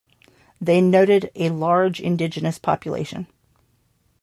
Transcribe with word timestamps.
They 0.59 0.81
noted 0.81 1.29
a 1.35 1.49
large 1.51 1.99
Indigenous 2.01 2.57
population. 2.57 3.27